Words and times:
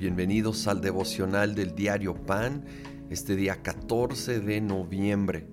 Bienvenidos 0.00 0.66
al 0.66 0.80
devocional 0.80 1.54
del 1.54 1.74
diario 1.74 2.14
Pan, 2.14 2.64
este 3.10 3.36
día 3.36 3.62
14 3.62 4.40
de 4.40 4.62
noviembre. 4.62 5.46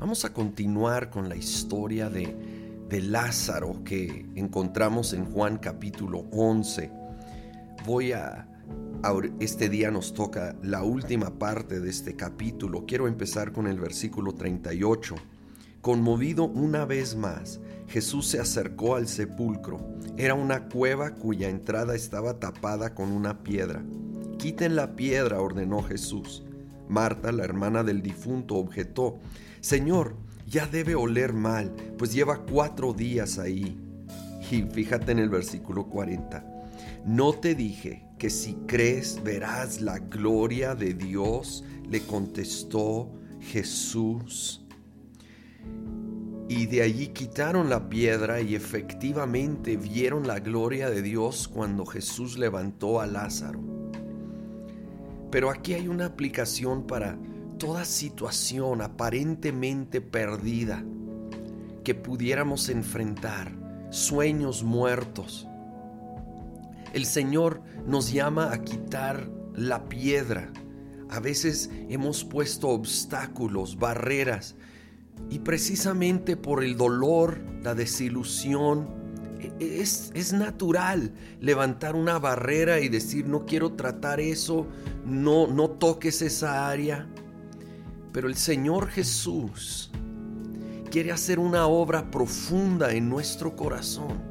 Vamos 0.00 0.24
a 0.24 0.32
continuar 0.32 1.08
con 1.08 1.28
la 1.28 1.36
historia 1.36 2.10
de, 2.10 2.34
de 2.88 3.00
Lázaro 3.00 3.84
que 3.84 4.26
encontramos 4.34 5.12
en 5.12 5.26
Juan 5.26 5.58
capítulo 5.58 6.26
11. 6.32 6.90
Voy 7.86 8.10
a, 8.10 8.48
este 9.38 9.68
día 9.68 9.92
nos 9.92 10.12
toca 10.12 10.56
la 10.64 10.82
última 10.82 11.38
parte 11.38 11.78
de 11.78 11.88
este 11.88 12.16
capítulo. 12.16 12.86
Quiero 12.86 13.06
empezar 13.06 13.52
con 13.52 13.68
el 13.68 13.78
versículo 13.78 14.34
38. 14.34 15.14
Conmovido 15.80 16.44
una 16.44 16.84
vez 16.84 17.16
más, 17.16 17.60
Jesús 17.88 18.26
se 18.26 18.40
acercó 18.40 18.96
al 18.96 19.06
sepulcro. 19.08 19.78
Era 20.16 20.34
una 20.34 20.68
cueva 20.68 21.14
cuya 21.14 21.48
entrada 21.48 21.94
estaba 21.94 22.40
tapada 22.40 22.94
con 22.94 23.12
una 23.12 23.42
piedra. 23.42 23.84
Quiten 24.38 24.76
la 24.76 24.96
piedra, 24.96 25.40
ordenó 25.40 25.82
Jesús. 25.82 26.42
Marta, 26.88 27.32
la 27.32 27.44
hermana 27.44 27.82
del 27.82 28.02
difunto, 28.02 28.56
objetó, 28.56 29.18
Señor, 29.60 30.16
ya 30.46 30.66
debe 30.66 30.94
oler 30.94 31.32
mal, 31.32 31.74
pues 31.98 32.12
lleva 32.12 32.44
cuatro 32.44 32.92
días 32.92 33.38
ahí. 33.38 33.76
Y 34.50 34.62
fíjate 34.62 35.12
en 35.12 35.18
el 35.18 35.28
versículo 35.28 35.86
40. 35.88 36.44
No 37.04 37.32
te 37.32 37.54
dije 37.54 38.04
que 38.18 38.30
si 38.30 38.54
crees 38.66 39.22
verás 39.22 39.80
la 39.80 39.98
gloria 39.98 40.74
de 40.74 40.94
Dios, 40.94 41.64
le 41.88 42.00
contestó 42.02 43.12
Jesús. 43.40 44.65
Y 46.48 46.66
de 46.66 46.82
allí 46.82 47.08
quitaron 47.08 47.68
la 47.68 47.88
piedra 47.88 48.40
y 48.40 48.54
efectivamente 48.54 49.76
vieron 49.76 50.26
la 50.26 50.38
gloria 50.38 50.88
de 50.90 51.02
Dios 51.02 51.48
cuando 51.48 51.84
Jesús 51.84 52.38
levantó 52.38 53.00
a 53.00 53.06
Lázaro. 53.06 53.60
Pero 55.30 55.50
aquí 55.50 55.74
hay 55.74 55.88
una 55.88 56.06
aplicación 56.06 56.86
para 56.86 57.18
toda 57.58 57.84
situación 57.84 58.80
aparentemente 58.80 60.00
perdida 60.00 60.84
que 61.82 61.94
pudiéramos 61.94 62.68
enfrentar, 62.68 63.52
sueños 63.90 64.62
muertos. 64.62 65.48
El 66.92 67.06
Señor 67.06 67.62
nos 67.86 68.12
llama 68.12 68.52
a 68.52 68.62
quitar 68.62 69.28
la 69.54 69.88
piedra. 69.88 70.52
A 71.10 71.20
veces 71.20 71.70
hemos 71.88 72.24
puesto 72.24 72.68
obstáculos, 72.68 73.78
barreras, 73.78 74.56
y 75.30 75.40
precisamente 75.40 76.36
por 76.36 76.62
el 76.62 76.76
dolor, 76.76 77.40
la 77.62 77.74
desilusión, 77.74 78.88
e, 79.40 79.52
e, 79.58 79.80
es, 79.80 80.12
es, 80.14 80.32
natural 80.32 81.12
levantar 81.40 81.96
una 81.96 82.18
barrera 82.18 82.80
y 82.80 82.88
decir 82.88 83.26
no 83.26 83.44
quiero 83.44 83.72
tratar 83.72 84.20
eso, 84.20 84.66
no, 85.04 85.46
no 85.46 85.70
toques 85.70 86.22
esa 86.22 86.68
área. 86.68 87.08
Pero 88.12 88.28
el 88.28 88.36
Señor 88.36 88.88
Jesús 88.88 89.90
quiere 90.90 91.12
hacer 91.12 91.38
una 91.38 91.66
obra 91.66 92.10
profunda 92.10 92.92
en 92.92 93.08
nuestro 93.08 93.54
corazón. 93.56 94.22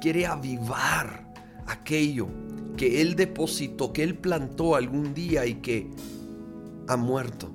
Quiere 0.00 0.26
avivar 0.26 1.32
aquello 1.66 2.28
que 2.76 3.02
Él 3.02 3.14
depositó, 3.14 3.92
que 3.92 4.02
Él 4.02 4.16
plantó 4.16 4.74
algún 4.74 5.14
día 5.14 5.46
y 5.46 5.56
que 5.56 5.90
ha 6.88 6.96
muerto. 6.96 7.52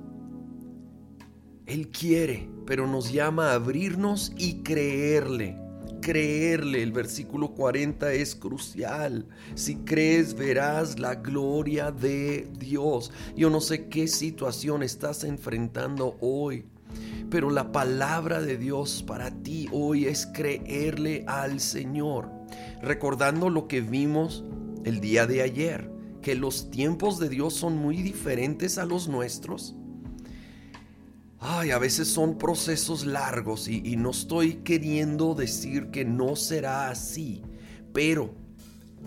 Él 1.68 1.88
quiere, 1.88 2.48
pero 2.64 2.86
nos 2.86 3.12
llama 3.12 3.50
a 3.50 3.54
abrirnos 3.56 4.32
y 4.38 4.62
creerle. 4.62 5.58
Creerle, 6.00 6.82
el 6.82 6.92
versículo 6.92 7.50
40 7.50 8.10
es 8.14 8.34
crucial. 8.34 9.26
Si 9.54 9.76
crees, 9.76 10.32
verás 10.32 10.98
la 10.98 11.16
gloria 11.16 11.90
de 11.90 12.48
Dios. 12.58 13.12
Yo 13.36 13.50
no 13.50 13.60
sé 13.60 13.86
qué 13.88 14.08
situación 14.08 14.82
estás 14.82 15.24
enfrentando 15.24 16.16
hoy, 16.22 16.64
pero 17.28 17.50
la 17.50 17.70
palabra 17.70 18.40
de 18.40 18.56
Dios 18.56 19.04
para 19.06 19.30
ti 19.30 19.68
hoy 19.70 20.06
es 20.06 20.26
creerle 20.26 21.24
al 21.26 21.60
Señor. 21.60 22.30
Recordando 22.80 23.50
lo 23.50 23.68
que 23.68 23.82
vimos 23.82 24.42
el 24.84 25.00
día 25.00 25.26
de 25.26 25.42
ayer, 25.42 25.90
que 26.22 26.34
los 26.34 26.70
tiempos 26.70 27.18
de 27.18 27.28
Dios 27.28 27.52
son 27.52 27.76
muy 27.76 27.98
diferentes 27.98 28.78
a 28.78 28.86
los 28.86 29.06
nuestros 29.06 29.74
Ay, 31.40 31.70
a 31.70 31.78
veces 31.78 32.08
son 32.08 32.36
procesos 32.36 33.06
largos 33.06 33.68
y, 33.68 33.94
no 33.96 34.10
estoy 34.10 34.54
queriendo 34.56 35.34
decir 35.34 35.90
que 35.90 36.04
no 36.04 36.34
será 36.34 36.90
así, 36.90 37.42
pero 37.92 38.34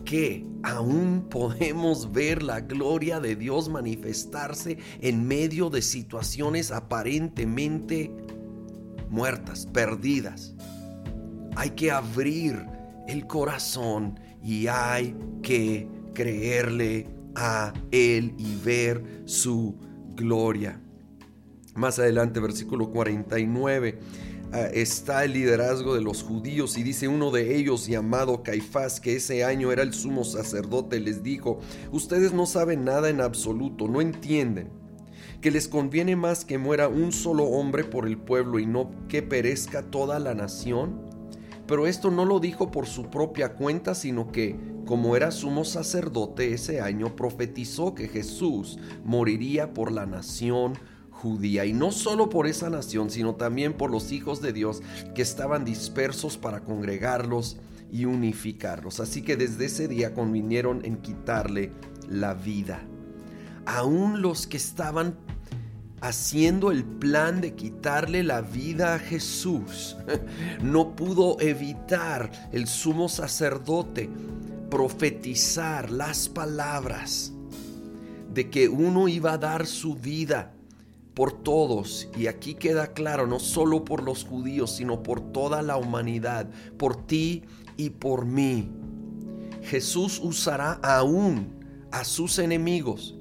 que 0.05 0.45
aún 0.63 1.27
podemos 1.29 2.13
ver 2.13 2.41
la 2.41 2.61
gloria 2.61 3.19
de 3.19 3.35
Dios 3.35 3.67
manifestarse 3.67 4.77
en 5.01 5.27
medio 5.27 5.69
de 5.69 5.81
situaciones 5.81 6.71
aparentemente 6.71 8.09
muertas, 9.09 9.65
perdidas. 9.65 10.55
Hay 11.57 11.71
que 11.71 11.91
abrir 11.91 12.65
el 13.09 13.27
corazón 13.27 14.17
y 14.41 14.67
hay 14.67 15.17
que 15.43 15.85
creerle 16.13 17.09
a 17.35 17.73
Él 17.91 18.33
y 18.37 18.55
ver 18.55 19.23
su 19.25 19.75
gloria. 20.15 20.79
Más 21.75 21.99
adelante, 21.99 22.39
versículo 22.39 22.89
49, 22.89 23.99
ah, 24.51 24.59
está 24.73 25.23
el 25.23 25.33
liderazgo 25.33 25.95
de 25.95 26.01
los 26.01 26.21
judíos 26.21 26.77
y 26.77 26.83
dice 26.83 27.07
uno 27.07 27.31
de 27.31 27.55
ellos 27.55 27.87
llamado 27.87 28.43
Caifás, 28.43 28.99
que 28.99 29.15
ese 29.15 29.45
año 29.45 29.71
era 29.71 29.81
el 29.81 29.93
sumo 29.93 30.23
sacerdote, 30.25 30.99
les 30.99 31.23
dijo, 31.23 31.59
ustedes 31.91 32.33
no 32.33 32.45
saben 32.45 32.83
nada 32.83 33.09
en 33.09 33.21
absoluto, 33.21 33.87
no 33.87 34.01
entienden 34.01 34.81
que 35.41 35.51
les 35.51 35.67
conviene 35.67 36.15
más 36.15 36.45
que 36.45 36.57
muera 36.57 36.87
un 36.87 37.11
solo 37.11 37.45
hombre 37.45 37.83
por 37.83 38.05
el 38.05 38.17
pueblo 38.17 38.59
y 38.59 38.65
no 38.65 38.91
que 39.07 39.23
perezca 39.23 39.81
toda 39.81 40.19
la 40.19 40.35
nación. 40.35 41.01
Pero 41.65 41.87
esto 41.87 42.11
no 42.11 42.25
lo 42.25 42.39
dijo 42.39 42.69
por 42.69 42.85
su 42.85 43.09
propia 43.09 43.53
cuenta, 43.53 43.95
sino 43.95 44.31
que, 44.31 44.55
como 44.85 45.15
era 45.15 45.31
sumo 45.31 45.63
sacerdote 45.63 46.53
ese 46.53 46.81
año, 46.81 47.15
profetizó 47.15 47.95
que 47.95 48.07
Jesús 48.07 48.77
moriría 49.03 49.73
por 49.73 49.91
la 49.91 50.05
nación 50.05 50.73
judía, 51.21 51.65
y 51.65 51.73
no 51.73 51.91
solo 51.91 52.29
por 52.29 52.47
esa 52.47 52.69
nación, 52.69 53.11
sino 53.11 53.35
también 53.35 53.73
por 53.73 53.91
los 53.91 54.11
hijos 54.11 54.41
de 54.41 54.53
Dios 54.53 54.81
que 55.13 55.21
estaban 55.21 55.63
dispersos 55.63 56.37
para 56.37 56.61
congregarlos 56.61 57.57
y 57.91 58.05
unificarlos. 58.05 58.99
Así 58.99 59.21
que 59.21 59.37
desde 59.37 59.65
ese 59.65 59.87
día 59.87 60.13
convinieron 60.15 60.83
en 60.83 60.97
quitarle 60.97 61.71
la 62.09 62.33
vida. 62.33 62.81
Aún 63.65 64.21
los 64.21 64.47
que 64.47 64.57
estaban 64.57 65.15
haciendo 66.01 66.71
el 66.71 66.83
plan 66.83 67.41
de 67.41 67.53
quitarle 67.53 68.23
la 68.23 68.41
vida 68.41 68.95
a 68.95 68.99
Jesús, 68.99 69.97
no 70.63 70.95
pudo 70.95 71.39
evitar 71.39 72.49
el 72.51 72.65
sumo 72.65 73.07
sacerdote 73.07 74.09
profetizar 74.71 75.91
las 75.91 76.29
palabras 76.29 77.33
de 78.33 78.49
que 78.49 78.69
uno 78.69 79.09
iba 79.09 79.33
a 79.33 79.37
dar 79.37 79.67
su 79.67 79.93
vida 79.95 80.53
por 81.13 81.43
todos, 81.43 82.07
y 82.15 82.27
aquí 82.27 82.55
queda 82.55 82.93
claro, 82.93 83.27
no 83.27 83.39
solo 83.39 83.83
por 83.83 84.03
los 84.03 84.23
judíos, 84.23 84.75
sino 84.75 85.03
por 85.03 85.19
toda 85.33 85.61
la 85.61 85.77
humanidad, 85.77 86.49
por 86.77 87.05
ti 87.05 87.43
y 87.77 87.89
por 87.89 88.25
mí. 88.25 88.71
Jesús 89.63 90.19
usará 90.23 90.79
aún 90.81 91.59
a 91.91 92.05
sus 92.05 92.39
enemigos. 92.39 93.17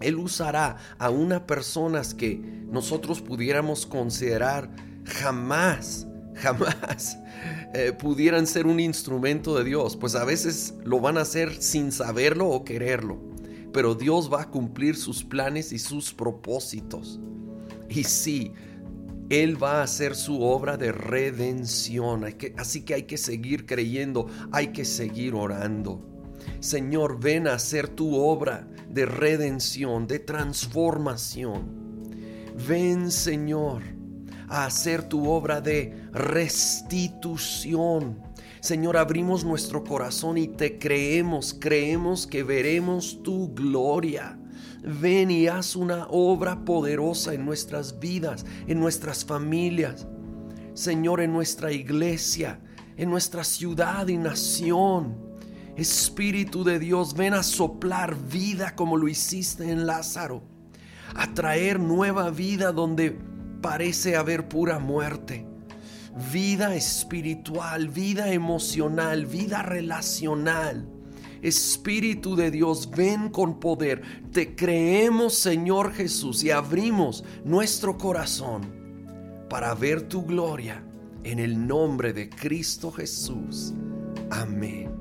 Él 0.00 0.16
usará 0.16 0.76
a 0.98 1.10
una 1.10 1.46
personas 1.46 2.14
que 2.14 2.36
nosotros 2.68 3.20
pudiéramos 3.20 3.86
considerar 3.86 4.68
jamás, 5.04 6.06
jamás 6.34 7.16
eh, 7.74 7.92
pudieran 7.92 8.46
ser 8.48 8.66
un 8.66 8.80
instrumento 8.80 9.56
de 9.56 9.64
Dios, 9.64 9.96
pues 9.96 10.16
a 10.16 10.24
veces 10.24 10.74
lo 10.84 11.00
van 11.00 11.16
a 11.16 11.22
hacer 11.22 11.62
sin 11.62 11.92
saberlo 11.92 12.48
o 12.48 12.64
quererlo 12.64 13.33
pero 13.74 13.94
Dios 13.96 14.32
va 14.32 14.42
a 14.42 14.50
cumplir 14.50 14.96
sus 14.96 15.24
planes 15.24 15.72
y 15.72 15.80
sus 15.80 16.14
propósitos. 16.14 17.18
Y 17.88 18.04
sí, 18.04 18.52
Él 19.28 19.60
va 19.60 19.80
a 19.80 19.82
hacer 19.82 20.14
su 20.14 20.42
obra 20.42 20.76
de 20.76 20.92
redención. 20.92 22.24
así 22.56 22.82
que 22.82 22.94
hay 22.94 23.02
que 23.02 23.18
seguir 23.18 23.66
creyendo, 23.66 24.28
hay 24.52 24.68
que 24.68 24.84
seguir 24.84 25.34
orando. 25.34 26.00
Señor, 26.60 27.18
ven 27.18 27.48
a 27.48 27.54
hacer 27.54 27.88
tu 27.88 28.14
obra 28.14 28.68
de 28.88 29.06
redención, 29.06 30.06
de 30.06 30.20
transformación. 30.20 31.64
Ven, 32.68 33.10
Señor, 33.10 33.82
a 34.48 34.66
hacer 34.66 35.08
tu 35.08 35.28
obra 35.28 35.60
de 35.60 36.06
restitución 36.12 38.22
Señor, 38.64 38.96
abrimos 38.96 39.44
nuestro 39.44 39.84
corazón 39.84 40.38
y 40.38 40.48
te 40.48 40.78
creemos, 40.78 41.54
creemos 41.60 42.26
que 42.26 42.42
veremos 42.42 43.22
tu 43.22 43.52
gloria. 43.52 44.38
Ven 44.82 45.30
y 45.30 45.48
haz 45.48 45.76
una 45.76 46.06
obra 46.08 46.64
poderosa 46.64 47.34
en 47.34 47.44
nuestras 47.44 48.00
vidas, 48.00 48.46
en 48.66 48.80
nuestras 48.80 49.22
familias. 49.22 50.06
Señor, 50.72 51.20
en 51.20 51.34
nuestra 51.34 51.72
iglesia, 51.72 52.58
en 52.96 53.10
nuestra 53.10 53.44
ciudad 53.44 54.08
y 54.08 54.16
nación. 54.16 55.18
Espíritu 55.76 56.64
de 56.64 56.78
Dios, 56.78 57.14
ven 57.14 57.34
a 57.34 57.42
soplar 57.42 58.16
vida 58.16 58.74
como 58.74 58.96
lo 58.96 59.08
hiciste 59.08 59.70
en 59.70 59.86
Lázaro, 59.86 60.42
a 61.14 61.34
traer 61.34 61.78
nueva 61.78 62.30
vida 62.30 62.72
donde 62.72 63.14
parece 63.60 64.16
haber 64.16 64.48
pura 64.48 64.78
muerte. 64.78 65.53
Vida 66.32 66.74
espiritual, 66.76 67.88
vida 67.88 68.32
emocional, 68.32 69.26
vida 69.26 69.62
relacional. 69.62 70.88
Espíritu 71.42 72.36
de 72.36 72.50
Dios, 72.50 72.90
ven 72.90 73.28
con 73.28 73.60
poder. 73.60 74.02
Te 74.32 74.54
creemos, 74.54 75.34
Señor 75.34 75.92
Jesús, 75.92 76.44
y 76.44 76.50
abrimos 76.50 77.24
nuestro 77.44 77.98
corazón 77.98 78.62
para 79.50 79.74
ver 79.74 80.08
tu 80.08 80.24
gloria 80.24 80.82
en 81.24 81.38
el 81.38 81.66
nombre 81.66 82.12
de 82.12 82.30
Cristo 82.30 82.92
Jesús. 82.92 83.74
Amén. 84.30 84.93